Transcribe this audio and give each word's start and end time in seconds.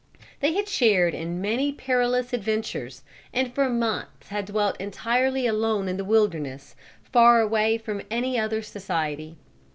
They 0.39 0.53
had 0.53 0.67
shared 0.67 1.13
in 1.13 1.41
many 1.41 1.71
perilous 1.71 2.33
adventures, 2.33 3.03
and 3.31 3.53
for 3.53 3.69
months 3.69 4.29
had 4.29 4.45
dwelt 4.45 4.77
entirely 4.81 5.45
alone 5.45 5.87
in 5.87 5.97
the 5.97 6.03
wilderness, 6.03 6.75
far 7.03 7.39
away 7.39 7.77
from 7.77 8.01
any 8.09 8.35
other 8.39 8.63
society. 8.63 9.37